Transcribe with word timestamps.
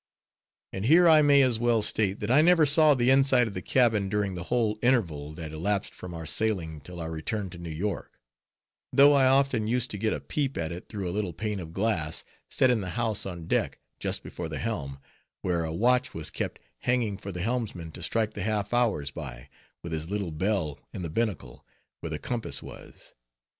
And 0.73 0.87
here 0.87 1.07
I 1.07 1.21
may 1.21 1.43
as 1.43 1.59
well 1.59 1.83
state, 1.83 2.21
that 2.21 2.31
I 2.31 2.41
never 2.41 2.65
saw 2.65 2.95
the 2.95 3.11
inside 3.11 3.45
of 3.47 3.53
the 3.53 3.61
cabin 3.61 4.09
during 4.09 4.33
the 4.33 4.45
whole 4.45 4.79
interval 4.81 5.31
that 5.33 5.51
elapsed 5.53 5.93
from 5.93 6.15
our 6.15 6.25
sailing 6.25 6.81
till 6.81 6.99
our 6.99 7.11
return 7.11 7.51
to 7.51 7.59
New 7.59 7.69
York; 7.69 8.19
though 8.91 9.13
I 9.13 9.27
often 9.27 9.67
used 9.67 9.91
to 9.91 9.99
get 9.99 10.11
a 10.11 10.19
peep 10.19 10.57
at 10.57 10.71
it 10.71 10.89
through 10.89 11.07
a 11.07 11.13
little 11.13 11.33
pane 11.33 11.59
of 11.59 11.71
glass, 11.71 12.25
set 12.49 12.71
in 12.71 12.81
the 12.81 12.89
house 12.97 13.27
on 13.27 13.45
deck, 13.47 13.79
just 13.99 14.23
before 14.23 14.49
the 14.49 14.57
helm, 14.57 14.97
where 15.43 15.63
a 15.63 15.71
watch 15.71 16.15
was 16.15 16.31
kept 16.31 16.57
hanging 16.79 17.15
for 17.15 17.31
the 17.31 17.43
helmsman 17.43 17.91
to 17.91 18.01
strike 18.01 18.33
the 18.33 18.41
half 18.41 18.73
hours 18.73 19.11
by, 19.11 19.49
with 19.83 19.91
his 19.93 20.09
little 20.09 20.31
bell 20.31 20.79
in 20.91 21.03
the 21.03 21.11
binnacle, 21.11 21.63
where 21.99 22.09
the 22.09 22.17
compass 22.17 22.63
was. 22.63 23.13